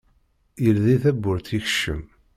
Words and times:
Yeldi 0.63 0.95
tawwurt 1.03 1.47
yekcem. 1.55 2.01